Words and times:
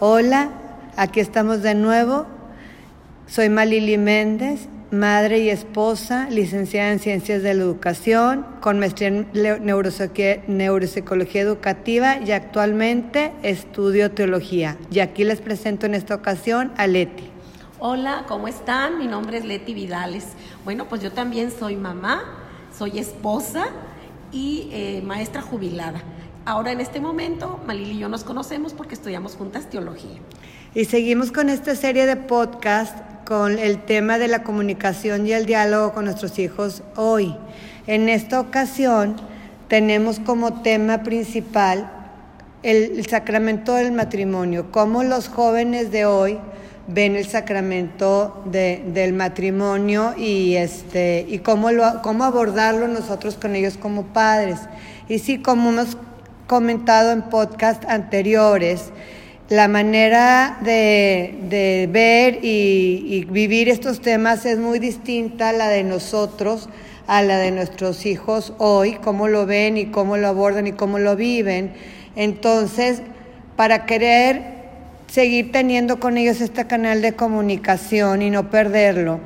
Hola, 0.00 0.50
aquí 0.96 1.18
estamos 1.18 1.62
de 1.62 1.74
nuevo. 1.74 2.24
Soy 3.26 3.48
Malili 3.48 3.98
Méndez, 3.98 4.68
madre 4.92 5.40
y 5.40 5.50
esposa, 5.50 6.28
licenciada 6.30 6.92
en 6.92 7.00
Ciencias 7.00 7.42
de 7.42 7.52
la 7.52 7.64
Educación, 7.64 8.46
con 8.60 8.78
maestría 8.78 9.08
en 9.08 9.26
Neuropsicología 10.46 11.42
Educativa 11.42 12.18
y 12.20 12.30
actualmente 12.30 13.32
estudio 13.42 14.12
Teología. 14.12 14.76
Y 14.88 15.00
aquí 15.00 15.24
les 15.24 15.40
presento 15.40 15.86
en 15.86 15.96
esta 15.96 16.14
ocasión 16.14 16.70
a 16.76 16.86
Leti. 16.86 17.28
Hola, 17.80 18.24
¿cómo 18.28 18.46
están? 18.46 19.00
Mi 19.00 19.08
nombre 19.08 19.38
es 19.38 19.44
Leti 19.44 19.74
Vidales. 19.74 20.28
Bueno, 20.64 20.88
pues 20.88 21.02
yo 21.02 21.10
también 21.10 21.50
soy 21.50 21.74
mamá, 21.74 22.22
soy 22.72 23.00
esposa 23.00 23.66
y 24.32 24.68
eh, 24.72 25.02
maestra 25.04 25.42
jubilada. 25.42 26.02
Ahora 26.44 26.72
en 26.72 26.80
este 26.80 27.00
momento, 27.00 27.60
Malili 27.66 27.92
y 27.92 27.98
yo 27.98 28.08
nos 28.08 28.24
conocemos 28.24 28.72
porque 28.72 28.94
estudiamos 28.94 29.34
juntas 29.34 29.68
teología. 29.68 30.18
Y 30.74 30.84
seguimos 30.84 31.32
con 31.32 31.48
esta 31.48 31.74
serie 31.74 32.06
de 32.06 32.16
podcast 32.16 32.96
con 33.26 33.58
el 33.58 33.84
tema 33.84 34.16
de 34.16 34.28
la 34.28 34.42
comunicación 34.42 35.26
y 35.26 35.32
el 35.32 35.44
diálogo 35.44 35.92
con 35.92 36.06
nuestros 36.06 36.38
hijos 36.38 36.82
hoy. 36.96 37.36
En 37.86 38.08
esta 38.08 38.40
ocasión 38.40 39.16
tenemos 39.68 40.18
como 40.18 40.62
tema 40.62 41.02
principal 41.02 41.92
el, 42.62 43.06
sacramento 43.06 43.74
del 43.74 43.92
matrimonio, 43.92 44.70
cómo 44.70 45.02
los 45.02 45.28
jóvenes 45.28 45.90
de 45.90 46.06
hoy 46.06 46.38
ven 46.88 47.16
el 47.16 47.26
sacramento 47.26 48.42
del 48.46 49.12
matrimonio 49.12 50.14
y, 50.16 50.56
este, 50.56 51.26
y 51.28 51.38
cómo, 51.38 51.70
lo, 51.70 52.02
cómo 52.02 52.24
abordarlo 52.24 52.88
nosotros 52.88 53.36
con 53.36 53.54
ellos 53.54 53.76
como 53.76 54.06
padres. 54.06 54.58
Y 55.08 55.20
sí, 55.20 55.38
como 55.38 55.70
hemos 55.70 55.96
comentado 56.46 57.12
en 57.12 57.22
podcast 57.22 57.84
anteriores, 57.84 58.90
la 59.50 59.68
manera 59.68 60.58
de, 60.62 61.88
ver 61.90 62.40
y, 62.42 63.24
vivir 63.30 63.68
estos 63.68 64.00
temas 64.00 64.44
es 64.46 64.58
muy 64.58 64.78
distinta 64.78 65.50
a 65.50 65.52
la 65.52 65.68
de 65.68 65.84
nosotros, 65.84 66.68
a 67.06 67.22
la 67.22 67.38
de 67.38 67.50
nuestros 67.50 68.06
hijos 68.06 68.52
hoy, 68.58 68.94
cómo 68.94 69.28
lo 69.28 69.46
ven 69.46 69.76
y 69.76 69.86
cómo 69.86 70.16
lo 70.16 70.28
abordan 70.28 70.66
y 70.66 70.72
cómo 70.72 70.98
lo 70.98 71.16
viven. 71.16 71.72
Entonces, 72.16 73.02
para 73.56 73.86
querer 73.86 74.57
seguir 75.08 75.50
teniendo 75.52 75.98
con 75.98 76.16
ellos 76.16 76.40
este 76.40 76.66
canal 76.66 77.02
de 77.02 77.14
comunicación 77.14 78.22
y 78.22 78.30
no 78.30 78.50
perderlo, 78.50 79.20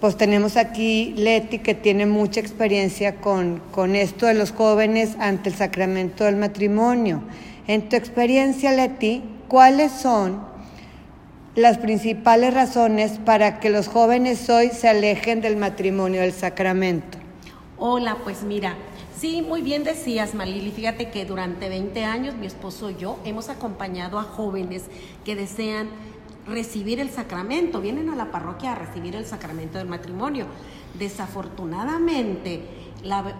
pues 0.00 0.16
tenemos 0.16 0.56
aquí 0.56 1.14
Leti 1.16 1.58
que 1.58 1.74
tiene 1.74 2.06
mucha 2.06 2.40
experiencia 2.40 3.16
con, 3.16 3.62
con 3.70 3.94
esto 3.94 4.26
de 4.26 4.34
los 4.34 4.52
jóvenes 4.52 5.16
ante 5.18 5.50
el 5.50 5.54
sacramento 5.54 6.24
del 6.24 6.36
matrimonio. 6.36 7.22
En 7.66 7.88
tu 7.88 7.96
experiencia, 7.96 8.72
Leti, 8.72 9.22
¿cuáles 9.48 9.92
son 9.92 10.40
las 11.54 11.78
principales 11.78 12.52
razones 12.52 13.12
para 13.24 13.60
que 13.60 13.70
los 13.70 13.88
jóvenes 13.88 14.48
hoy 14.50 14.70
se 14.70 14.88
alejen 14.88 15.40
del 15.40 15.56
matrimonio, 15.56 16.20
del 16.20 16.32
sacramento? 16.32 17.18
Hola, 17.78 18.18
pues 18.24 18.42
mira, 18.42 18.74
sí, 19.16 19.42
muy 19.42 19.62
bien 19.62 19.84
decías, 19.84 20.34
Malili. 20.34 20.70
Fíjate 20.70 21.10
que 21.10 21.24
durante 21.24 21.68
20 21.68 22.04
años 22.04 22.34
mi 22.34 22.46
esposo 22.46 22.90
y 22.90 22.96
yo 22.96 23.18
hemos 23.24 23.48
acompañado 23.48 24.18
a 24.18 24.22
jóvenes 24.22 24.84
que 25.24 25.36
desean 25.36 25.88
recibir 26.46 27.00
el 27.00 27.10
sacramento, 27.10 27.80
vienen 27.80 28.08
a 28.10 28.16
la 28.16 28.30
parroquia 28.30 28.72
a 28.72 28.74
recibir 28.76 29.16
el 29.16 29.26
sacramento 29.26 29.78
del 29.78 29.88
matrimonio. 29.88 30.46
Desafortunadamente, 30.98 32.62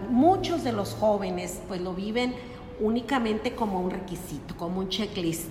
muchos 0.09 0.63
de 0.63 0.73
los 0.73 0.93
jóvenes 0.93 1.61
pues 1.67 1.81
lo 1.81 1.93
viven 1.93 2.35
únicamente 2.79 3.55
como 3.55 3.79
un 3.79 3.91
requisito, 3.91 4.55
como 4.57 4.79
un 4.79 4.89
checklist. 4.89 5.49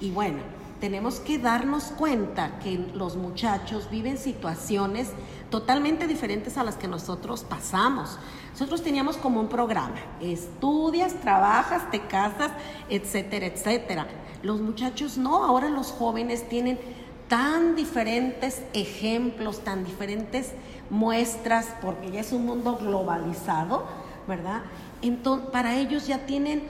Y 0.00 0.10
bueno, 0.10 0.38
tenemos 0.82 1.20
que 1.20 1.38
darnos 1.38 1.92
cuenta 1.96 2.58
que 2.58 2.76
los 2.92 3.14
muchachos 3.14 3.88
viven 3.88 4.18
situaciones 4.18 5.12
totalmente 5.48 6.08
diferentes 6.08 6.58
a 6.58 6.64
las 6.64 6.74
que 6.74 6.88
nosotros 6.88 7.44
pasamos. 7.44 8.18
Nosotros 8.50 8.82
teníamos 8.82 9.16
como 9.16 9.38
un 9.38 9.48
programa, 9.48 9.94
estudias, 10.20 11.14
trabajas, 11.20 11.88
te 11.92 12.00
casas, 12.00 12.50
etcétera, 12.88 13.46
etcétera. 13.46 14.08
Los 14.42 14.60
muchachos 14.60 15.18
no, 15.18 15.44
ahora 15.44 15.68
los 15.68 15.92
jóvenes 15.92 16.48
tienen 16.48 16.80
tan 17.28 17.76
diferentes 17.76 18.62
ejemplos, 18.72 19.60
tan 19.60 19.84
diferentes 19.84 20.50
muestras, 20.90 21.76
porque 21.80 22.10
ya 22.10 22.18
es 22.18 22.32
un 22.32 22.44
mundo 22.44 22.76
globalizado, 22.76 23.84
¿verdad? 24.26 24.62
Entonces, 25.00 25.48
para 25.50 25.76
ellos 25.76 26.08
ya 26.08 26.26
tienen 26.26 26.64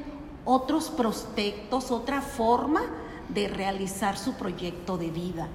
otros 0.45 0.91
prospectos, 0.91 1.91
otra 1.91 2.21
forma 2.21 2.83
de 3.35 3.49
realizar 3.49 4.17
su 4.17 4.35
proyecto 4.35 4.99
de 4.99 5.11
vida. 5.11 5.49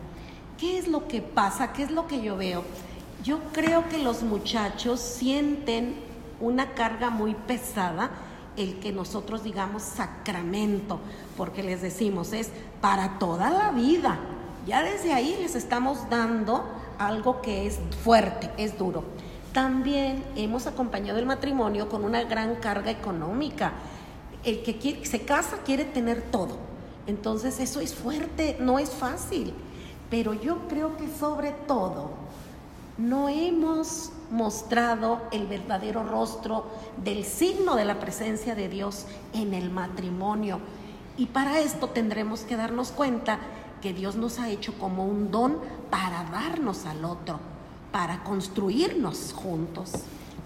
¿Qué 0.58 0.78
es 0.78 0.88
lo 0.88 1.08
que 1.08 1.22
pasa? 1.22 1.74
¿Qué 1.74 1.84
es 1.84 1.92
lo 1.92 2.08
que 2.08 2.22
yo 2.22 2.38
veo? 2.38 2.64
Yo 3.24 3.40
creo 3.54 3.88
que 3.90 3.98
los 4.00 4.24
muchachos 4.24 5.00
sienten 5.00 5.96
una 6.40 6.74
carga 6.74 7.10
muy 7.10 7.34
pesada 7.34 8.10
el 8.56 8.80
que 8.80 8.92
nosotros 8.92 9.44
digamos 9.44 9.84
sacramento, 9.84 11.00
porque 11.36 11.62
les 11.62 11.82
decimos 11.82 12.34
es 12.34 12.52
para 12.82 13.20
toda 13.20 13.52
la 13.52 13.72
vida. 13.72 14.18
Ya 14.66 14.82
desde 14.82 15.14
ahí 15.14 15.38
les 15.40 15.56
estamos 15.56 16.10
dando 16.10 16.66
algo 16.98 17.42
que 17.42 17.68
es 17.68 17.80
fuerte, 18.04 18.50
es 18.58 18.78
duro. 18.78 19.04
También 19.54 20.24
hemos 20.36 20.68
acompañado 20.68 21.20
el 21.20 21.26
matrimonio 21.26 21.88
con 21.88 22.04
una 22.04 22.24
gran 22.24 22.56
carga 22.56 22.92
económica. 22.92 23.74
El 24.44 24.64
que 24.64 25.06
se 25.06 25.22
casa 25.22 25.58
quiere 25.64 25.86
tener 25.86 26.22
todo. 26.24 26.58
Entonces 27.08 27.60
eso 27.60 27.80
es 27.80 27.96
fuerte, 27.96 28.58
no 28.60 28.80
es 28.80 28.90
fácil. 28.90 29.54
Pero 30.10 30.34
yo 30.34 30.68
creo 30.68 30.96
que 30.98 31.08
sobre 31.08 31.52
todo 31.52 32.12
no 32.98 33.30
hemos 33.30 34.12
mostrado 34.32 35.22
el 35.32 35.48
verdadero 35.48 36.04
rostro 36.04 36.66
del 37.04 37.24
signo 37.24 37.76
de 37.76 37.86
la 37.86 38.00
presencia 38.00 38.56
de 38.56 38.70
Dios 38.70 39.06
en 39.34 39.54
el 39.54 39.70
matrimonio. 39.70 40.60
Y 41.18 41.28
para 41.28 41.60
esto 41.60 41.90
tendremos 41.90 42.42
que 42.42 42.56
darnos 42.56 42.92
cuenta 42.92 43.40
que 43.82 43.94
Dios 43.94 44.16
nos 44.16 44.40
ha 44.40 44.50
hecho 44.50 44.74
como 44.78 45.06
un 45.06 45.32
don 45.32 45.58
para 45.90 46.24
darnos 46.32 46.86
al 46.86 47.06
otro, 47.06 47.40
para 47.92 48.24
construirnos 48.24 49.34
juntos. 49.34 49.92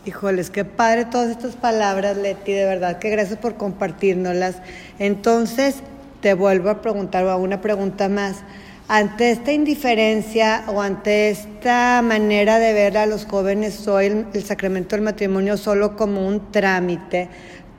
Híjoles, 0.06 0.50
qué 0.50 0.66
padre 0.66 1.06
todas 1.06 1.30
estas 1.30 1.56
palabras, 1.56 2.18
Leti, 2.18 2.54
de 2.54 2.66
verdad, 2.66 3.00
que 3.00 3.10
gracias 3.10 3.38
por 3.38 3.56
compartirnoslas. 3.56 4.58
Entonces, 4.98 5.76
te 6.22 6.36
vuelvo 6.36 6.70
a 6.70 6.82
preguntar 6.82 7.26
una 7.38 7.62
pregunta 7.62 8.08
más. 8.08 8.44
Ante 8.88 9.32
esta 9.32 9.52
indiferencia 9.52 10.66
o 10.68 10.82
ante 10.82 11.30
esta 11.30 12.02
manera 12.04 12.60
de 12.60 12.74
ver 12.74 12.98
a 12.98 13.06
los 13.06 13.26
jóvenes 13.26 13.88
hoy 13.88 14.26
el, 14.34 14.44
sacramento 14.44 14.96
del 14.96 15.04
matrimonio 15.04 15.58
solo 15.58 15.96
como 15.96 16.28
un 16.28 16.52
trámite, 16.52 17.30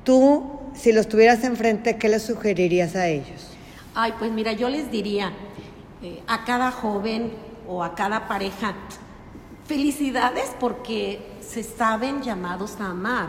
tú, 0.04 0.58
si 0.74 0.92
los 0.92 1.08
tuvieras 1.08 1.44
enfrente, 1.44 1.98
¿qué 1.98 2.08
les 2.08 2.22
sugerirías 2.22 2.96
a 2.96 3.08
ellos? 3.08 3.50
Ay, 3.94 4.14
pues 4.18 4.32
mira, 4.32 4.52
yo 4.52 4.70
les 4.70 4.90
diría 4.90 5.32
eh, 6.02 6.22
a 6.26 6.44
cada 6.44 6.70
joven 6.70 7.30
o 7.68 7.84
a 7.84 7.94
cada 7.94 8.26
pareja, 8.26 8.74
felicidades 9.66 10.50
porque 10.58 11.20
se 11.40 11.62
saben 11.62 12.22
llamados 12.22 12.80
a 12.80 12.86
amar, 12.86 13.28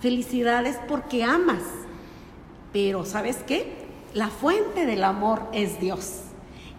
felicidades 0.00 0.78
porque 0.86 1.24
amas, 1.24 1.62
pero 2.72 3.04
¿sabes 3.04 3.38
qué? 3.44 3.83
La 4.14 4.28
fuente 4.28 4.86
del 4.86 5.02
amor 5.02 5.42
es 5.52 5.80
Dios. 5.80 6.20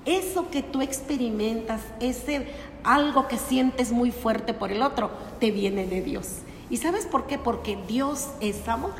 Eso 0.05 0.49
que 0.49 0.63
tú 0.63 0.81
experimentas, 0.81 1.81
ese 1.99 2.47
algo 2.85 3.27
que 3.27 3.37
sientes 3.37 3.91
muy 3.91 4.11
fuerte 4.11 4.53
por 4.53 4.71
el 4.71 4.81
otro, 4.81 5.11
te 5.41 5.51
viene 5.51 5.85
de 5.85 6.01
Dios. 6.01 6.39
¿Y 6.69 6.77
sabes 6.77 7.05
por 7.05 7.27
qué? 7.27 7.37
Porque 7.37 7.77
Dios 7.89 8.29
es 8.39 8.65
amor. 8.69 8.93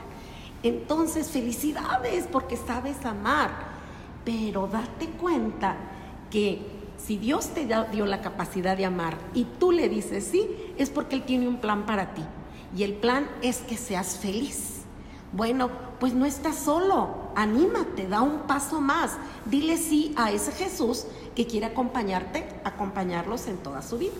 Entonces, 0.63 1.29
felicidades 1.29 2.27
porque 2.29 2.57
sabes 2.57 3.05
amar. 3.05 3.51
Pero 4.25 4.67
date 4.67 5.07
cuenta 5.07 5.77
que 6.29 6.59
si 6.97 7.17
Dios 7.17 7.49
te 7.49 7.69
dio 7.93 8.05
la 8.05 8.21
capacidad 8.21 8.75
de 8.75 8.83
amar 8.83 9.17
y 9.33 9.45
tú 9.45 9.71
le 9.71 9.87
dices 9.87 10.27
sí, 10.29 10.49
es 10.77 10.89
porque 10.89 11.15
Él 11.15 11.23
tiene 11.23 11.47
un 11.47 11.61
plan 11.61 11.85
para 11.85 12.13
ti. 12.13 12.23
Y 12.75 12.83
el 12.83 12.95
plan 12.95 13.29
es 13.41 13.59
que 13.59 13.77
seas 13.77 14.17
feliz. 14.17 14.74
Bueno, 15.35 15.69
pues 15.99 16.13
no 16.13 16.25
estás 16.25 16.55
solo, 16.55 17.09
anímate, 17.35 18.07
da 18.07 18.21
un 18.21 18.47
paso 18.47 18.79
más, 18.79 19.11
dile 19.45 19.75
sí 19.75 20.13
a 20.15 20.31
ese 20.31 20.53
Jesús 20.53 21.07
que 21.35 21.45
quiere 21.45 21.65
acompañarte, 21.65 22.45
acompañarlos 22.63 23.47
en 23.47 23.57
toda 23.57 23.81
su 23.81 23.97
vida. 23.97 24.13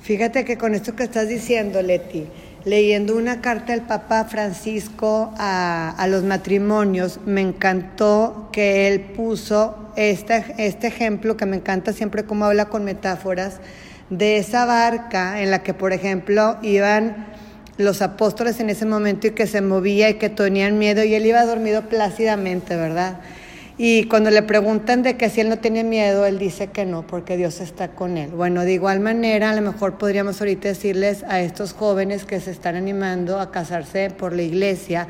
Fíjate 0.00 0.44
que 0.44 0.56
con 0.56 0.76
esto 0.76 0.94
que 0.94 1.02
estás 1.02 1.26
diciendo, 1.26 1.82
Leti, 1.82 2.28
leyendo 2.64 3.16
una 3.16 3.40
carta 3.40 3.72
del 3.72 3.82
Papa 3.82 4.24
Francisco 4.26 5.34
a, 5.36 6.06
los 6.08 6.22
matrimonios, 6.22 7.18
me 7.26 7.40
encantó 7.40 8.50
que 8.52 8.86
él 8.86 9.00
puso 9.00 9.90
este, 9.96 10.44
este 10.58 10.86
ejemplo, 10.86 11.36
que 11.36 11.46
me 11.46 11.56
encanta 11.56 11.92
siempre 11.92 12.24
cómo 12.24 12.44
habla 12.44 12.66
con 12.66 12.84
metáforas, 12.84 13.58
de 14.10 14.36
esa 14.36 14.64
barca 14.64 15.42
en 15.42 15.50
la 15.50 15.64
que, 15.64 15.74
por 15.74 15.92
ejemplo, 15.92 16.56
iban 16.62 17.26
los 17.80 18.02
apóstoles 18.02 18.60
en 18.60 18.70
ese 18.70 18.86
momento 18.86 19.26
y 19.26 19.30
que 19.30 19.46
se 19.46 19.60
movía 19.60 20.10
y 20.10 20.14
que 20.14 20.28
tenían 20.28 20.78
miedo 20.78 21.02
y 21.04 21.14
él 21.14 21.26
iba 21.26 21.44
dormido 21.44 21.82
plácidamente, 21.82 22.76
¿verdad? 22.76 23.20
Y 23.82 24.04
cuando 24.04 24.30
le 24.30 24.42
preguntan 24.42 25.02
de 25.02 25.16
que 25.16 25.30
si 25.30 25.40
él 25.40 25.48
no 25.48 25.58
tiene 25.58 25.84
miedo, 25.84 26.26
él 26.26 26.38
dice 26.38 26.66
que 26.66 26.84
no, 26.84 27.06
porque 27.06 27.38
Dios 27.38 27.62
está 27.62 27.88
con 27.88 28.18
él. 28.18 28.28
Bueno, 28.28 28.62
de 28.64 28.74
igual 28.74 29.00
manera, 29.00 29.48
a 29.48 29.54
lo 29.54 29.62
mejor 29.62 29.96
podríamos 29.96 30.38
ahorita 30.38 30.68
decirles 30.68 31.24
a 31.26 31.40
estos 31.40 31.72
jóvenes 31.72 32.26
que 32.26 32.40
se 32.40 32.50
están 32.50 32.76
animando 32.76 33.40
a 33.40 33.50
casarse 33.50 34.10
por 34.10 34.34
la 34.34 34.42
iglesia, 34.42 35.08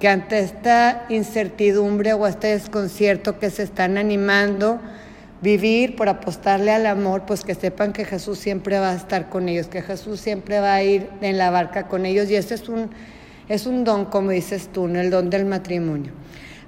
que 0.00 0.08
ante 0.08 0.40
esta 0.40 1.04
incertidumbre 1.08 2.12
o 2.14 2.26
este 2.26 2.48
desconcierto 2.48 3.38
que 3.38 3.48
se 3.48 3.62
están 3.62 3.96
animando, 3.96 4.80
vivir 5.42 5.96
por 5.96 6.08
apostarle 6.08 6.70
al 6.70 6.86
amor, 6.86 7.22
pues 7.26 7.44
que 7.44 7.54
sepan 7.54 7.92
que 7.92 8.04
Jesús 8.04 8.38
siempre 8.38 8.78
va 8.78 8.90
a 8.90 8.94
estar 8.94 9.28
con 9.28 9.48
ellos, 9.48 9.68
que 9.68 9.82
Jesús 9.82 10.20
siempre 10.20 10.60
va 10.60 10.74
a 10.74 10.82
ir 10.82 11.08
en 11.20 11.38
la 11.38 11.50
barca 11.50 11.88
con 11.88 12.06
ellos 12.06 12.30
y 12.30 12.36
ese 12.36 12.54
es 12.54 12.68
un, 12.68 12.90
es 13.48 13.66
un 13.66 13.84
don, 13.84 14.06
como 14.06 14.30
dices 14.30 14.68
tú, 14.72 14.86
¿no? 14.88 15.00
el 15.00 15.10
don 15.10 15.30
del 15.30 15.46
matrimonio. 15.46 16.12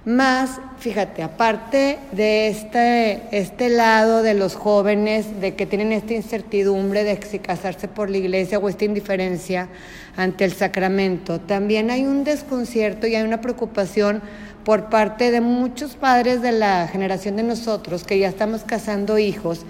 Más, 0.04 0.60
fíjate, 0.80 1.22
aparte 1.22 1.96
de 2.10 2.48
este, 2.48 3.22
este 3.30 3.68
lado 3.68 4.24
de 4.24 4.34
los 4.34 4.56
jóvenes, 4.56 5.40
de 5.40 5.54
que 5.54 5.64
tienen 5.64 5.92
esta 5.92 6.12
incertidumbre 6.12 7.04
de 7.04 7.20
si 7.22 7.38
casarse 7.38 7.86
por 7.86 8.10
la 8.10 8.16
iglesia 8.16 8.58
o 8.58 8.68
esta 8.68 8.84
indiferencia 8.84 9.68
ante 10.16 10.44
el 10.44 10.54
sacramento, 10.54 11.40
también 11.40 11.88
hay 11.92 12.04
un 12.04 12.24
desconcierto 12.24 13.06
y 13.06 13.14
hay 13.14 13.22
una 13.22 13.40
preocupación 13.40 14.22
por 14.64 14.88
parte 14.90 15.30
de 15.30 15.40
muchos 15.40 15.94
padres 15.96 16.42
de 16.42 16.52
la 16.52 16.88
generación 16.88 17.36
de 17.36 17.42
nosotros 17.42 18.04
que 18.04 18.18
ya 18.18 18.28
estamos 18.28 18.62
casando 18.62 19.18
hijos, 19.18 19.64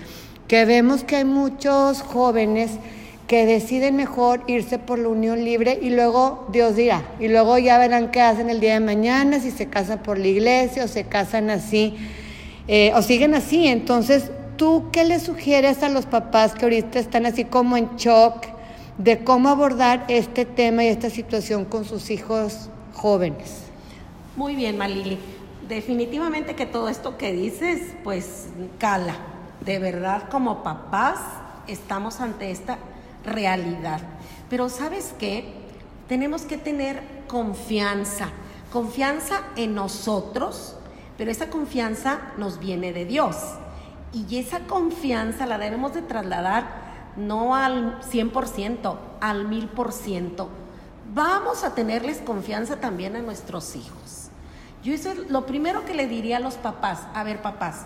que 0.49 0.65
vemos 0.65 1.05
que 1.05 1.17
hay 1.17 1.25
muchos 1.25 2.03
jóvenes 2.03 2.73
que 3.27 3.47
deciden 3.47 3.97
mejor 3.97 4.43
irse 4.47 4.79
por 4.79 4.99
la 4.99 5.09
unión 5.09 5.43
libre 5.45 5.79
y 5.81 5.89
luego 5.91 6.47
Dios 6.53 6.77
dirá, 6.77 7.03
y 7.19 7.29
luego 7.29 7.57
ya 7.57 7.79
verán 7.79 8.11
qué 8.11 8.21
hacen 8.21 8.51
el 8.51 8.61
día 8.61 8.75
de 8.75 8.81
mañana, 8.81 9.41
si 9.41 9.51
se 9.51 9.69
casan 9.69 10.03
por 10.03 10.19
la 10.19 10.27
iglesia 10.27 10.85
o 10.85 10.89
se 10.89 11.05
casan 11.05 11.49
así, 11.49 11.97
eh, 12.69 12.93
o 12.95 13.01
siguen 13.01 13.35
así. 13.35 13.67
Entonces, 13.69 14.31
¿tú 14.59 14.91
qué 14.93 15.05
le 15.05 15.19
sugieres 15.19 15.83
a 15.83 15.89
los 15.89 16.05
papás 16.05 16.53
que 16.53 16.67
ahorita 16.67 16.99
están 16.99 17.25
así 17.25 17.45
como 17.45 17.79
en 17.79 17.97
shock 17.97 18.45
de 18.99 19.25
cómo 19.25 19.49
abordar 19.49 20.05
este 20.09 20.45
tema 20.45 20.85
y 20.85 20.89
esta 20.89 21.09
situación 21.09 21.65
con 21.65 21.87
sus 21.87 22.11
hijos 22.11 22.69
jóvenes? 22.93 23.72
Muy 24.35 24.57
bien, 24.57 24.79
Malili. 24.79 25.19
Definitivamente 25.69 26.57
que 26.57 26.65
todo 26.65 26.89
esto 26.89 27.19
que 27.19 27.33
dices, 27.33 27.95
pues 28.03 28.49
cala. 28.79 29.15
De 29.61 29.79
verdad, 29.79 30.31
como 30.31 30.63
papás, 30.63 31.19
estamos 31.67 32.19
ante 32.21 32.51
esta 32.51 32.79
realidad. 33.27 34.01
Pero 34.49 34.71
sabes 34.71 35.15
qué? 35.19 35.53
Tenemos 36.09 36.43
que 36.43 36.57
tener 36.57 37.03
confianza, 37.29 38.29
confianza 38.73 39.43
en 39.57 39.75
nosotros, 39.75 40.77
pero 41.19 41.31
esa 41.31 41.51
confianza 41.51 42.33
nos 42.39 42.59
viene 42.59 42.95
de 42.95 43.05
Dios. 43.05 43.37
Y 44.15 44.39
esa 44.39 44.61
confianza 44.61 45.45
la 45.45 45.59
debemos 45.59 45.93
de 45.93 46.01
trasladar 46.01 47.13
no 47.17 47.55
al 47.55 48.01
100%, 48.01 48.97
al 49.21 49.47
1000%. 49.47 50.49
Vamos 51.15 51.65
a 51.65 51.75
tenerles 51.75 52.19
confianza 52.19 52.81
también 52.81 53.15
a 53.17 53.21
nuestros 53.21 53.77
hijos. 53.77 54.22
Yo 54.83 54.93
eso 54.93 55.13
es 55.13 55.31
lo 55.31 55.47
primero 55.47 55.85
que 55.85 55.95
le 55.95 56.07
diría 56.07 56.39
a 56.39 56.41
los 56.41 56.55
papás. 56.55 57.07
A 57.15 57.23
ver, 57.23 57.43
papás, 57.43 57.83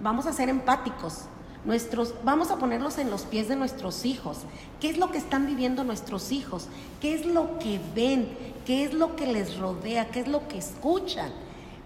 vamos 0.00 0.26
a 0.26 0.32
ser 0.32 0.48
empáticos 0.48 1.26
Nuestros, 1.64 2.14
vamos 2.24 2.50
a 2.50 2.56
ponerlos 2.56 2.98
en 2.98 3.10
los 3.10 3.22
pies 3.22 3.48
de 3.48 3.56
nuestros 3.56 4.04
hijos. 4.04 4.38
¿Qué 4.80 4.88
es 4.90 4.96
lo 4.96 5.10
que 5.10 5.18
están 5.18 5.46
viviendo 5.46 5.82
nuestros 5.84 6.30
hijos? 6.30 6.68
¿Qué 7.00 7.14
es 7.14 7.26
lo 7.26 7.58
que 7.58 7.80
ven? 7.94 8.28
¿Qué 8.64 8.84
es 8.84 8.94
lo 8.94 9.16
que 9.16 9.26
les 9.26 9.58
rodea? 9.58 10.08
¿Qué 10.08 10.20
es 10.20 10.28
lo 10.28 10.46
que 10.46 10.58
escuchan? 10.58 11.30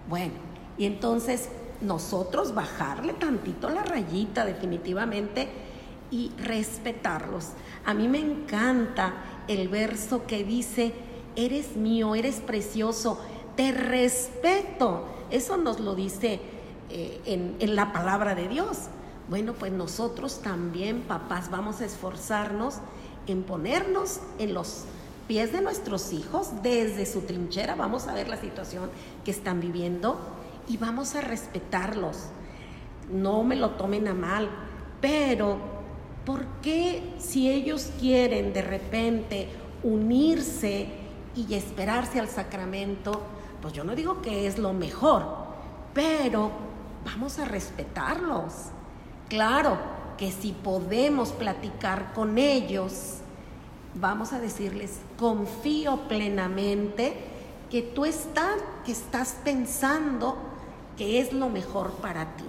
Bueno, 0.08 0.34
y 0.76 0.84
entonces 0.84 1.48
nosotros 1.80 2.54
bajarle 2.54 3.14
tantito 3.14 3.70
la 3.70 3.82
rayita 3.82 4.44
definitivamente 4.44 5.48
y 6.10 6.30
respetarlos. 6.36 7.48
A 7.86 7.94
mí 7.94 8.08
me 8.08 8.18
encanta 8.18 9.14
el 9.48 9.68
verso 9.68 10.26
que 10.26 10.44
dice, 10.44 10.92
eres 11.34 11.76
mío, 11.76 12.14
eres 12.14 12.36
precioso, 12.40 13.18
te 13.56 13.72
respeto. 13.72 15.04
Eso 15.30 15.56
nos 15.56 15.80
lo 15.80 15.94
dice 15.94 16.40
eh, 16.90 17.20
en, 17.24 17.56
en 17.58 17.76
la 17.76 17.92
palabra 17.92 18.34
de 18.34 18.48
Dios. 18.48 18.88
Bueno, 19.28 19.54
pues 19.54 19.72
nosotros 19.72 20.40
también, 20.42 21.02
papás, 21.02 21.50
vamos 21.50 21.80
a 21.80 21.84
esforzarnos 21.84 22.76
en 23.26 23.42
ponernos 23.44 24.20
en 24.38 24.54
los 24.54 24.84
pies 25.28 25.52
de 25.52 25.60
nuestros 25.60 26.12
hijos, 26.12 26.62
desde 26.62 27.06
su 27.06 27.22
trinchera, 27.22 27.74
vamos 27.74 28.08
a 28.08 28.14
ver 28.14 28.28
la 28.28 28.36
situación 28.36 28.90
que 29.24 29.30
están 29.30 29.60
viviendo 29.60 30.18
y 30.68 30.76
vamos 30.76 31.14
a 31.14 31.20
respetarlos. 31.20 32.18
No 33.10 33.42
me 33.42 33.56
lo 33.56 33.70
tomen 33.70 34.08
a 34.08 34.14
mal, 34.14 34.48
pero 35.00 35.58
¿por 36.24 36.44
qué 36.62 37.14
si 37.18 37.50
ellos 37.50 37.90
quieren 38.00 38.52
de 38.52 38.62
repente 38.62 39.48
unirse 39.82 40.88
y 41.34 41.54
esperarse 41.54 42.20
al 42.20 42.28
sacramento? 42.28 43.22
Pues 43.60 43.72
yo 43.72 43.84
no 43.84 43.94
digo 43.94 44.22
que 44.22 44.46
es 44.46 44.58
lo 44.58 44.72
mejor, 44.72 45.24
pero 45.94 46.50
vamos 47.04 47.38
a 47.38 47.44
respetarlos 47.44 48.72
Claro 49.32 49.78
que 50.18 50.30
si 50.30 50.52
podemos 50.52 51.32
platicar 51.32 52.12
con 52.12 52.36
ellos, 52.36 53.14
vamos 53.94 54.34
a 54.34 54.40
decirles, 54.40 54.98
confío 55.18 56.00
plenamente 56.06 57.16
que 57.70 57.80
tú 57.80 58.04
estás, 58.04 58.58
que 58.84 58.92
estás 58.92 59.38
pensando 59.42 60.36
que 60.98 61.18
es 61.18 61.32
lo 61.32 61.48
mejor 61.48 61.92
para 61.92 62.36
ti. 62.36 62.44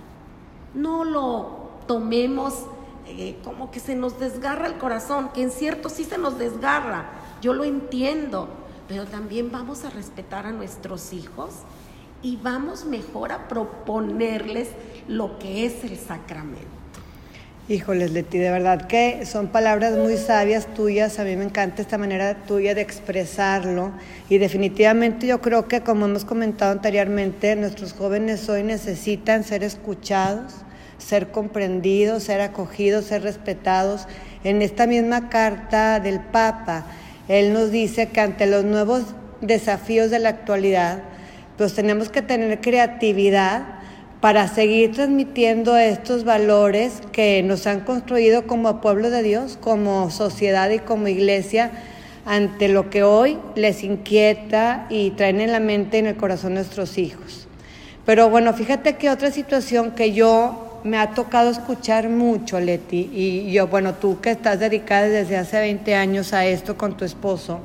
No 0.74 1.06
lo 1.06 1.70
tomemos 1.88 2.66
eh, 3.08 3.40
como 3.46 3.72
que 3.72 3.80
se 3.80 3.96
nos 3.96 4.20
desgarra 4.20 4.68
el 4.68 4.78
corazón, 4.78 5.30
que 5.30 5.44
en 5.44 5.52
cierto 5.52 5.88
sí 5.88 6.04
se 6.04 6.18
nos 6.18 6.38
desgarra, 6.38 7.12
yo 7.42 7.54
lo 7.54 7.64
entiendo, 7.64 8.50
pero 8.88 9.06
también 9.06 9.52
vamos 9.52 9.86
a 9.86 9.90
respetar 9.90 10.46
a 10.46 10.52
nuestros 10.52 11.14
hijos 11.14 11.52
y 12.22 12.38
vamos 12.38 12.86
mejor 12.86 13.32
a 13.32 13.48
proponerles 13.48 14.70
lo 15.08 15.38
que 15.40 15.66
es 15.66 15.84
el 15.84 15.98
sacramento. 15.98 16.84
Híjoles, 17.70 18.12
Leti, 18.12 18.40
de 18.40 18.52
verdad 18.52 18.88
que 18.88 19.26
son 19.26 19.48
palabras 19.48 19.98
muy 19.98 20.18
sabias 20.18 20.68
tuyas. 20.74 21.18
A 21.20 21.24
mí 21.24 21.38
me 21.38 21.46
encanta 21.46 21.82
esta 21.82 21.98
manera 21.98 22.36
tuya 22.46 22.76
de 22.76 22.82
expresarlo. 22.82 23.92
Y 24.28 24.38
definitivamente 24.38 25.28
yo 25.28 25.40
creo 25.40 25.70
que, 25.70 25.80
como 25.80 26.06
hemos 26.06 26.26
comentado 26.26 26.74
anteriormente, 26.74 27.56
nuestros 27.56 27.94
jóvenes 27.94 28.50
hoy 28.50 28.64
necesitan 28.64 29.46
ser 29.46 29.64
escuchados, 29.64 30.56
ser 30.98 31.32
comprendidos, 31.32 32.24
ser 32.24 32.42
acogidos, 32.42 33.06
ser 33.06 33.24
respetados. 33.24 34.08
En 34.44 34.62
esta 34.62 34.86
misma 34.86 35.30
carta 35.30 36.02
del 36.02 36.20
Papa, 36.20 36.86
él 37.28 37.54
nos 37.54 37.72
dice 37.72 38.08
que 38.10 38.22
ante 38.22 38.46
los 38.46 38.64
nuevos 38.64 39.04
desafíos 39.42 40.10
de 40.10 40.20
la 40.20 40.30
actualidad, 40.30 41.04
pues 41.58 41.74
tenemos 41.74 42.10
que 42.10 42.22
tener 42.22 42.62
creatividad 42.62 43.64
para 44.20 44.48
seguir 44.48 44.94
transmitiendo 44.94 45.76
estos 45.78 46.24
valores 46.24 47.02
que 47.12 47.44
nos 47.44 47.68
han 47.68 47.82
construido 47.82 48.48
como 48.48 48.80
pueblo 48.80 49.10
de 49.10 49.22
Dios, 49.22 49.58
como 49.60 50.10
sociedad 50.12 50.70
y 50.70 50.80
como 50.80 51.10
iglesia 51.10 51.72
ante 52.26 52.70
lo 52.70 52.90
que 52.90 53.04
hoy 53.04 53.38
les 53.56 53.84
inquieta 53.84 54.88
y 54.90 55.12
traen 55.12 55.42
en 55.42 55.52
la 55.52 55.60
mente 55.60 55.98
y 55.98 56.00
en 56.00 56.08
el 56.08 56.16
corazón 56.16 56.54
nuestros 56.54 56.98
hijos. 56.98 57.48
Pero 58.06 58.30
bueno, 58.30 58.54
fíjate 58.54 58.96
que 58.96 59.10
otra 59.10 59.32
situación 59.32 59.92
que 59.92 60.14
yo 60.14 60.73
me 60.84 60.98
ha 60.98 61.12
tocado 61.12 61.50
escuchar 61.50 62.10
mucho, 62.10 62.60
Leti, 62.60 63.10
y 63.14 63.52
yo, 63.52 63.68
bueno, 63.68 63.94
tú 63.96 64.20
que 64.20 64.32
estás 64.32 64.60
dedicada 64.60 65.08
desde 65.08 65.38
hace 65.38 65.60
20 65.60 65.96
años 65.96 66.34
a 66.34 66.46
esto 66.46 66.78
con 66.78 66.98
tu 66.98 67.06
esposo, 67.06 67.60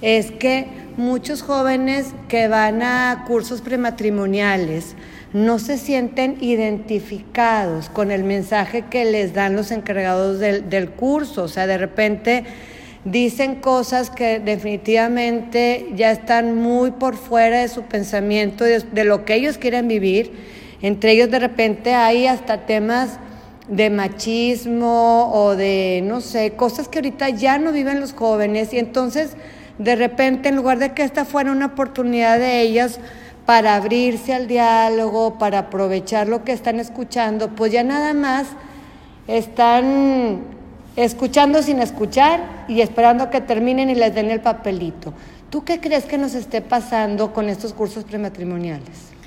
es 0.00 0.30
que 0.30 0.66
muchos 0.96 1.42
jóvenes 1.42 2.14
que 2.28 2.48
van 2.48 2.82
a 2.82 3.24
cursos 3.26 3.60
prematrimoniales, 3.60 4.96
no 5.32 5.58
se 5.58 5.76
sienten 5.76 6.38
identificados 6.40 7.90
con 7.90 8.10
el 8.10 8.24
mensaje 8.24 8.84
que 8.90 9.04
les 9.04 9.34
dan 9.34 9.56
los 9.56 9.70
encargados 9.70 10.38
del, 10.38 10.90
curso. 10.90 11.44
O 11.44 11.48
sea, 11.48 11.66
de 11.66 11.76
repente 11.76 12.44
dicen 13.04 13.56
cosas 13.56 14.10
que 14.10 14.40
definitivamente 14.40 15.88
ya 15.94 16.10
están 16.10 16.56
muy 16.56 16.92
por 16.92 17.16
fuera 17.16 17.60
de 17.60 17.68
su 17.68 17.82
pensamiento, 17.82 18.64
de, 18.64 18.80
de 18.80 19.04
lo 19.04 19.24
que 19.24 19.34
ellos 19.34 19.58
quieren 19.58 19.86
vivir. 19.86 20.57
Entre 20.80 21.12
ellos 21.12 21.30
de 21.30 21.38
repente 21.38 21.94
hay 21.94 22.26
hasta 22.26 22.66
temas 22.66 23.18
de 23.68 23.90
machismo 23.90 25.30
o 25.32 25.56
de, 25.56 26.02
no 26.04 26.20
sé, 26.20 26.52
cosas 26.52 26.88
que 26.88 26.98
ahorita 26.98 27.28
ya 27.30 27.58
no 27.58 27.72
viven 27.72 28.00
los 28.00 28.12
jóvenes 28.12 28.72
y 28.72 28.78
entonces 28.78 29.32
de 29.78 29.94
repente 29.94 30.48
en 30.48 30.56
lugar 30.56 30.78
de 30.78 30.94
que 30.94 31.02
esta 31.02 31.24
fuera 31.24 31.52
una 31.52 31.66
oportunidad 31.66 32.38
de 32.38 32.62
ellas 32.62 32.98
para 33.44 33.76
abrirse 33.76 34.34
al 34.34 34.46
diálogo, 34.46 35.38
para 35.38 35.58
aprovechar 35.60 36.28
lo 36.28 36.44
que 36.44 36.52
están 36.52 36.80
escuchando, 36.80 37.48
pues 37.50 37.72
ya 37.72 37.82
nada 37.82 38.12
más 38.14 38.46
están 39.26 40.40
escuchando 40.96 41.62
sin 41.62 41.80
escuchar 41.80 42.64
y 42.68 42.80
esperando 42.80 43.30
que 43.30 43.40
terminen 43.40 43.90
y 43.90 43.94
les 43.94 44.14
den 44.14 44.30
el 44.30 44.40
papelito. 44.40 45.14
¿Tú 45.50 45.64
qué 45.64 45.80
crees 45.80 46.04
que 46.04 46.18
nos 46.18 46.34
esté 46.34 46.60
pasando 46.60 47.32
con 47.32 47.48
estos 47.48 47.72
cursos 47.72 48.04
prematrimoniales? 48.04 49.17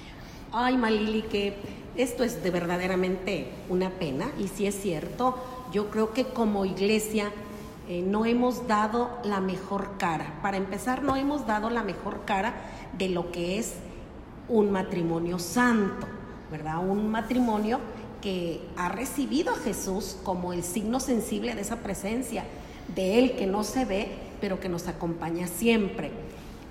Ay, 0.54 0.76
Malili, 0.76 1.22
que 1.22 1.56
esto 1.96 2.26
es 2.26 2.44
de 2.44 2.52
verdaderamente 2.52 3.48
una 3.70 3.90
pena 3.90 4.30
y 4.38 4.50
si 4.50 4.66
es 4.66 4.76
cierto, 4.76 5.38
yo 5.72 5.90
creo 5.90 6.12
que 6.12 6.26
como 6.26 6.66
iglesia 6.66 7.32
eh, 7.88 8.02
no 8.02 8.26
hemos 8.26 8.68
dado 8.68 9.18
la 9.24 9.40
mejor 9.40 9.98
cara. 9.98 10.40
Para 10.42 10.58
empezar, 10.58 11.04
no 11.04 11.16
hemos 11.16 11.48
dado 11.48 11.70
la 11.70 11.84
mejor 11.84 12.26
cara 12.26 12.54
de 12.98 13.08
lo 13.08 13.32
que 13.32 13.60
es 13.60 13.76
un 14.50 14.72
matrimonio 14.72 15.40
santo, 15.40 16.06
¿verdad? 16.52 16.80
Un 16.86 17.10
matrimonio 17.10 17.80
que 18.22 18.60
ha 18.76 18.90
recibido 18.90 19.54
a 19.54 19.58
Jesús 19.58 20.18
como 20.24 20.52
el 20.52 20.64
signo 20.64 21.00
sensible 21.00 21.56
de 21.56 21.62
esa 21.62 21.78
presencia, 21.78 22.44
de 22.94 23.20
Él 23.20 23.38
que 23.38 23.48
no 23.48 23.64
se 23.64 23.86
ve, 23.86 24.10
pero 24.42 24.60
que 24.60 24.68
nos 24.68 24.90
acompaña 24.90 25.48
siempre. 25.48 26.12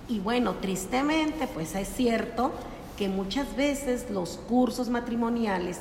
Y 0.06 0.18
bueno, 0.18 0.56
tristemente, 0.56 1.46
pues 1.46 1.74
es 1.74 1.88
cierto 1.88 2.52
que 3.00 3.08
muchas 3.08 3.56
veces 3.56 4.10
los 4.10 4.36
cursos 4.46 4.90
matrimoniales, 4.90 5.78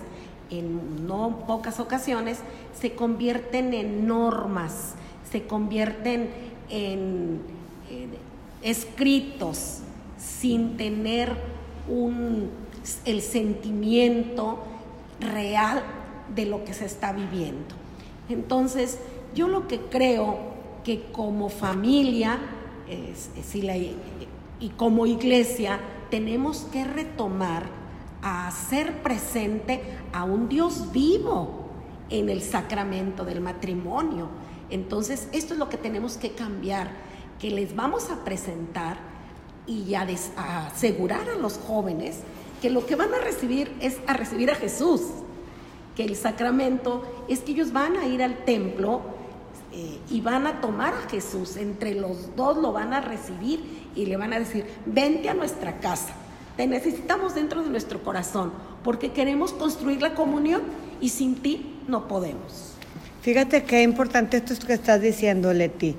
en 0.49 1.05
no 1.05 1.43
pocas 1.45 1.81
ocasiones, 1.81 2.39
se 2.79 2.93
convierten 2.93 3.73
en 3.73 4.07
normas, 4.07 4.93
se 5.29 5.43
convierten 5.43 6.29
en, 6.69 7.41
escritos 8.61 9.79
sin 10.17 10.77
tener 10.77 11.35
un, 11.89 12.51
el 13.03 13.21
sentimiento 13.21 14.59
real 15.19 15.83
de 16.33 16.45
lo 16.45 16.63
que 16.63 16.73
se 16.73 16.85
está 16.85 17.11
viviendo. 17.11 17.75
Entonces, 18.29 18.97
yo 19.35 19.49
lo 19.49 19.67
que 19.67 19.81
creo 19.81 20.37
que 20.85 21.01
como 21.11 21.49
familia 21.49 22.39
y 24.61 24.69
como 24.69 25.05
iglesia 25.05 25.81
tenemos 26.09 26.65
que 26.71 26.83
retomar 26.83 27.67
a 28.21 28.47
hacer 28.47 29.01
presente 29.01 29.81
a 30.13 30.23
un 30.23 30.49
Dios 30.49 30.91
vivo 30.91 31.69
en 32.09 32.29
el 32.29 32.41
sacramento 32.41 33.23
del 33.23 33.41
matrimonio. 33.41 34.27
Entonces, 34.69 35.27
esto 35.31 35.53
es 35.53 35.59
lo 35.59 35.69
que 35.69 35.77
tenemos 35.77 36.17
que 36.17 36.31
cambiar, 36.31 36.89
que 37.39 37.51
les 37.51 37.75
vamos 37.75 38.09
a 38.09 38.23
presentar 38.23 38.97
y 39.65 39.93
a, 39.93 40.07
asegurar 40.67 41.29
a 41.29 41.37
los 41.37 41.57
jóvenes 41.57 42.21
que 42.61 42.69
lo 42.69 42.85
que 42.85 42.95
van 42.95 43.13
a 43.13 43.19
recibir 43.19 43.75
es 43.79 43.99
a 44.07 44.13
recibir 44.13 44.51
a 44.51 44.55
Jesús, 44.55 45.01
que 45.95 46.03
el 46.03 46.15
sacramento 46.15 47.25
es 47.29 47.39
que 47.39 47.51
ellos 47.51 47.71
van 47.71 47.95
a 47.95 48.05
ir 48.07 48.21
al 48.21 48.43
templo 48.43 49.18
eh, 49.71 49.99
y 50.09 50.21
van 50.21 50.47
a 50.47 50.61
tomar 50.61 50.93
a 50.93 51.09
Jesús, 51.09 51.55
entre 51.57 51.93
los 51.93 52.35
dos 52.35 52.57
lo 52.57 52.71
van 52.71 52.93
a 52.93 53.01
recibir 53.01 53.87
y 53.95 54.05
le 54.05 54.17
van 54.17 54.33
a 54.33 54.39
decir, 54.39 54.65
vente 54.85 55.29
a 55.29 55.33
nuestra 55.33 55.79
casa, 55.79 56.13
te 56.57 56.65
necesitamos 56.65 57.35
dentro 57.35 57.63
de 57.63 57.69
nuestro 57.69 58.03
corazón, 58.03 58.51
porque 58.83 59.11
queremos 59.11 59.53
construir 59.53 60.01
la 60.01 60.15
comunión 60.15 60.63
y 60.99 61.09
sin 61.09 61.35
ti 61.35 61.81
no 61.87 62.07
podemos. 62.07 62.73
Fíjate 63.21 63.63
qué 63.63 63.83
importante 63.83 64.37
esto 64.37 64.55
que 64.65 64.73
estás 64.73 65.01
diciendo, 65.01 65.53
Leti. 65.53 65.95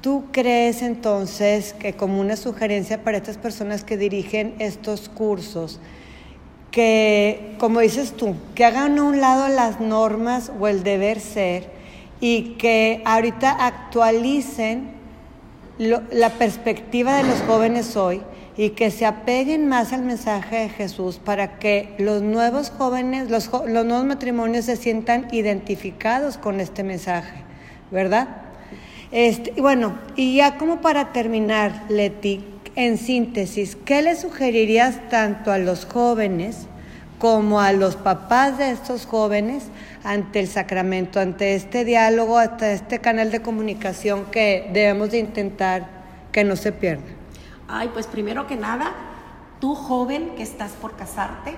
¿Tú 0.00 0.26
crees 0.30 0.82
entonces 0.82 1.72
que 1.72 1.94
como 1.94 2.20
una 2.20 2.36
sugerencia 2.36 3.02
para 3.02 3.16
estas 3.16 3.36
personas 3.36 3.82
que 3.82 3.96
dirigen 3.96 4.54
estos 4.60 5.08
cursos, 5.08 5.80
que, 6.70 7.56
como 7.58 7.80
dices 7.80 8.12
tú, 8.12 8.36
que 8.54 8.64
hagan 8.64 8.98
a 8.98 9.02
un 9.02 9.20
lado 9.20 9.48
las 9.48 9.80
normas 9.80 10.52
o 10.60 10.68
el 10.68 10.84
deber 10.84 11.18
ser 11.18 11.77
y 12.20 12.54
que 12.58 13.02
ahorita 13.04 13.66
actualicen 13.66 14.92
la 15.78 16.30
perspectiva 16.30 17.16
de 17.16 17.22
los 17.22 17.40
jóvenes 17.42 17.96
hoy 17.96 18.20
y 18.56 18.70
que 18.70 18.90
se 18.90 19.06
apeguen 19.06 19.68
más 19.68 19.92
al 19.92 20.02
mensaje 20.02 20.56
de 20.56 20.68
Jesús 20.68 21.20
para 21.24 21.60
que 21.60 21.94
los 21.98 22.22
nuevos 22.22 22.70
jóvenes, 22.70 23.30
los, 23.30 23.48
los 23.66 23.86
nuevos 23.86 24.04
matrimonios 24.04 24.64
se 24.64 24.74
sientan 24.74 25.28
identificados 25.30 26.38
con 26.38 26.58
este 26.58 26.82
mensaje, 26.82 27.44
¿verdad? 27.92 28.28
Este, 29.12 29.52
bueno, 29.60 29.96
y 30.16 30.36
ya 30.36 30.58
como 30.58 30.80
para 30.80 31.12
terminar, 31.12 31.84
Leti, 31.88 32.44
en 32.74 32.98
síntesis, 32.98 33.76
¿qué 33.76 34.02
le 34.02 34.16
sugerirías 34.16 35.08
tanto 35.08 35.52
a 35.52 35.58
los 35.58 35.86
jóvenes 35.86 36.66
como 37.18 37.60
a 37.60 37.72
los 37.72 37.96
papás 37.96 38.58
de 38.58 38.70
estos 38.70 39.06
jóvenes 39.06 39.64
ante 40.04 40.40
el 40.40 40.48
sacramento, 40.48 41.20
ante 41.20 41.54
este 41.54 41.84
diálogo, 41.84 42.38
ante 42.38 42.72
este 42.72 43.00
canal 43.00 43.30
de 43.30 43.42
comunicación 43.42 44.26
que 44.26 44.70
debemos 44.72 45.10
de 45.10 45.18
intentar 45.18 45.88
que 46.32 46.44
no 46.44 46.56
se 46.56 46.72
pierda? 46.72 47.04
Ay, 47.66 47.90
pues 47.92 48.06
primero 48.06 48.46
que 48.46 48.56
nada, 48.56 48.92
tú 49.60 49.74
joven 49.74 50.30
que 50.36 50.42
estás 50.42 50.72
por 50.72 50.96
casarte, 50.96 51.54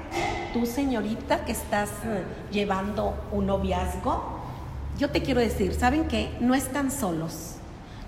tú 0.52 0.66
señorita 0.66 1.44
que 1.44 1.52
estás 1.52 1.90
eh, 2.04 2.24
llevando 2.50 3.14
un 3.30 3.46
noviazgo, 3.46 4.40
yo 4.98 5.10
te 5.10 5.22
quiero 5.22 5.40
decir, 5.40 5.74
¿saben 5.74 6.08
qué? 6.08 6.30
No 6.40 6.54
están 6.54 6.90
solos. 6.90 7.56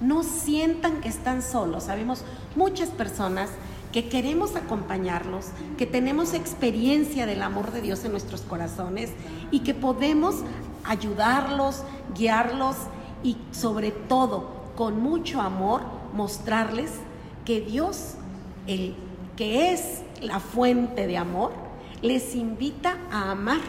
No 0.00 0.24
sientan 0.24 1.00
que 1.00 1.08
están 1.08 1.42
solos. 1.42 1.84
Sabemos 1.84 2.24
muchas 2.56 2.88
personas 2.90 3.50
que 3.92 4.08
queremos 4.08 4.56
acompañarlos, 4.56 5.48
que 5.76 5.86
tenemos 5.86 6.34
experiencia 6.34 7.26
del 7.26 7.42
amor 7.42 7.72
de 7.72 7.82
Dios 7.82 8.04
en 8.04 8.12
nuestros 8.12 8.40
corazones 8.40 9.10
y 9.50 9.60
que 9.60 9.74
podemos 9.74 10.36
ayudarlos, 10.84 11.84
guiarlos 12.16 12.76
y 13.22 13.36
sobre 13.52 13.90
todo 13.90 14.62
con 14.76 15.00
mucho 15.00 15.40
amor 15.40 15.82
mostrarles 16.14 16.90
que 17.44 17.60
Dios, 17.60 18.14
el 18.66 18.94
que 19.36 19.72
es 19.72 20.02
la 20.20 20.40
fuente 20.40 21.06
de 21.06 21.18
amor, 21.18 21.52
les 22.00 22.34
invita 22.34 22.96
a 23.10 23.30
amar, 23.30 23.60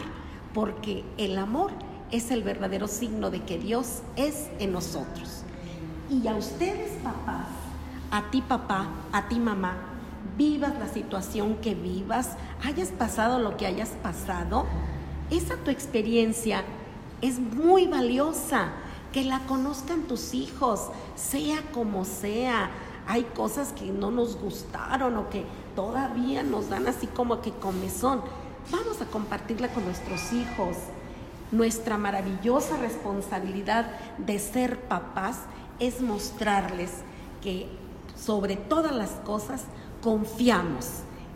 porque 0.52 1.04
el 1.18 1.38
amor 1.38 1.72
es 2.10 2.30
el 2.30 2.42
verdadero 2.42 2.88
signo 2.88 3.30
de 3.30 3.42
que 3.42 3.58
Dios 3.58 4.02
es 4.16 4.48
en 4.58 4.72
nosotros. 4.72 5.42
Y 6.10 6.26
a 6.28 6.34
ustedes, 6.34 6.92
papás, 7.02 7.46
a 8.10 8.30
ti 8.30 8.42
papá, 8.42 8.88
a 9.12 9.28
ti 9.28 9.38
mamá, 9.38 9.93
vivas 10.36 10.78
la 10.78 10.88
situación 10.88 11.56
que 11.56 11.74
vivas, 11.74 12.36
hayas 12.62 12.88
pasado 12.88 13.38
lo 13.38 13.56
que 13.56 13.66
hayas 13.66 13.90
pasado, 14.02 14.66
esa 15.30 15.56
tu 15.56 15.70
experiencia 15.70 16.64
es 17.20 17.38
muy 17.38 17.86
valiosa. 17.86 18.72
Que 19.12 19.22
la 19.22 19.38
conozcan 19.46 20.02
tus 20.02 20.34
hijos, 20.34 20.88
sea 21.14 21.62
como 21.72 22.04
sea. 22.04 22.70
Hay 23.06 23.22
cosas 23.22 23.72
que 23.72 23.86
no 23.86 24.10
nos 24.10 24.36
gustaron 24.36 25.16
o 25.16 25.30
que 25.30 25.44
todavía 25.76 26.42
nos 26.42 26.68
dan 26.68 26.88
así 26.88 27.06
como 27.06 27.40
que 27.40 27.52
comezón. 27.52 28.22
Vamos 28.72 29.00
a 29.00 29.06
compartirla 29.06 29.68
con 29.68 29.84
nuestros 29.84 30.32
hijos. 30.32 30.76
Nuestra 31.52 31.96
maravillosa 31.96 32.76
responsabilidad 32.76 33.86
de 34.18 34.40
ser 34.40 34.80
papás 34.80 35.42
es 35.78 36.00
mostrarles 36.00 36.90
que 37.40 37.68
sobre 38.16 38.56
todas 38.56 38.92
las 38.92 39.10
cosas 39.24 39.66
confiamos 40.04 40.86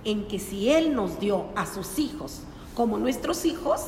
en 0.05 0.29
que 0.29 0.39
si 0.39 0.69
Él 0.69 0.95
nos 0.95 1.19
dio 1.19 1.47
a 1.57 1.65
sus 1.65 1.99
hijos 1.99 2.43
como 2.75 2.99
nuestros 2.99 3.47
hijos, 3.47 3.87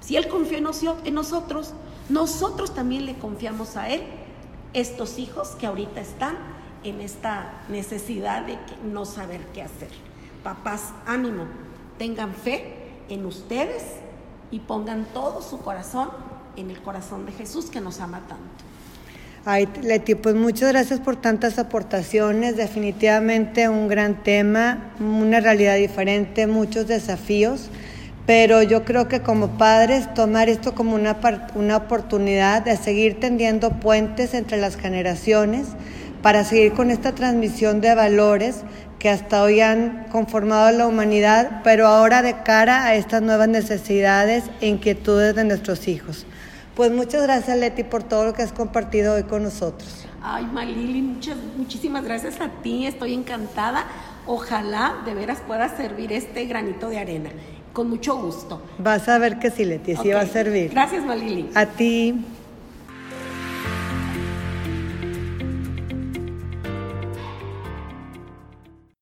si 0.00 0.16
Él 0.16 0.26
confió 0.26 0.58
en 1.04 1.14
nosotros, 1.14 1.74
nosotros 2.08 2.74
también 2.74 3.04
le 3.04 3.18
confiamos 3.18 3.76
a 3.76 3.90
Él 3.90 4.02
estos 4.72 5.18
hijos 5.18 5.50
que 5.50 5.66
ahorita 5.66 6.00
están 6.00 6.38
en 6.82 7.02
esta 7.02 7.62
necesidad 7.68 8.46
de 8.46 8.58
no 8.90 9.04
saber 9.04 9.46
qué 9.52 9.60
hacer. 9.60 9.90
Papás, 10.42 10.94
ánimo, 11.06 11.44
tengan 11.98 12.34
fe 12.34 12.74
en 13.10 13.26
ustedes 13.26 13.84
y 14.50 14.60
pongan 14.60 15.04
todo 15.12 15.42
su 15.42 15.58
corazón 15.58 16.08
en 16.56 16.70
el 16.70 16.80
corazón 16.80 17.26
de 17.26 17.32
Jesús 17.32 17.66
que 17.66 17.82
nos 17.82 18.00
ama 18.00 18.20
tanto. 18.20 18.69
Ay, 19.46 19.66
Leti, 19.82 20.16
pues 20.16 20.34
muchas 20.34 20.70
gracias 20.70 21.00
por 21.00 21.16
tantas 21.16 21.58
aportaciones. 21.58 22.58
Definitivamente 22.58 23.70
un 23.70 23.88
gran 23.88 24.22
tema, 24.22 24.92
una 25.00 25.40
realidad 25.40 25.76
diferente, 25.76 26.46
muchos 26.46 26.86
desafíos, 26.86 27.70
pero 28.26 28.62
yo 28.62 28.84
creo 28.84 29.08
que 29.08 29.20
como 29.20 29.56
padres 29.56 30.12
tomar 30.12 30.50
esto 30.50 30.74
como 30.74 30.94
una, 30.94 31.16
una 31.54 31.78
oportunidad 31.78 32.62
de 32.62 32.76
seguir 32.76 33.18
tendiendo 33.18 33.70
puentes 33.80 34.34
entre 34.34 34.58
las 34.58 34.76
generaciones 34.76 35.68
para 36.20 36.44
seguir 36.44 36.72
con 36.72 36.90
esta 36.90 37.14
transmisión 37.14 37.80
de 37.80 37.94
valores 37.94 38.56
que 38.98 39.08
hasta 39.08 39.42
hoy 39.42 39.62
han 39.62 40.04
conformado 40.12 40.70
la 40.70 40.86
humanidad, 40.86 41.62
pero 41.64 41.86
ahora 41.86 42.20
de 42.20 42.42
cara 42.42 42.84
a 42.84 42.94
estas 42.94 43.22
nuevas 43.22 43.48
necesidades 43.48 44.44
e 44.60 44.66
inquietudes 44.66 45.34
de 45.34 45.44
nuestros 45.44 45.88
hijos. 45.88 46.26
Pues 46.80 46.92
muchas 46.92 47.22
gracias 47.24 47.58
Leti 47.58 47.84
por 47.84 48.02
todo 48.02 48.24
lo 48.24 48.32
que 48.32 48.40
has 48.40 48.54
compartido 48.54 49.16
hoy 49.16 49.24
con 49.24 49.42
nosotros. 49.42 50.06
Ay, 50.22 50.46
Malili, 50.46 51.02
muchas, 51.02 51.36
muchísimas 51.58 52.02
gracias 52.02 52.40
a 52.40 52.48
ti, 52.62 52.86
estoy 52.86 53.12
encantada. 53.12 53.84
Ojalá 54.26 55.02
de 55.04 55.12
veras 55.12 55.42
pueda 55.46 55.68
servir 55.76 56.10
este 56.10 56.46
granito 56.46 56.88
de 56.88 56.98
arena. 56.98 57.28
Con 57.74 57.90
mucho 57.90 58.16
gusto. 58.16 58.62
Vas 58.78 59.10
a 59.10 59.18
ver 59.18 59.38
que 59.38 59.50
sí, 59.50 59.66
Leti, 59.66 59.94
sí 59.94 60.08
va 60.08 60.22
a 60.22 60.26
servir. 60.26 60.70
Gracias, 60.70 61.04
Malili. 61.04 61.50
A 61.54 61.66
ti. 61.66 62.14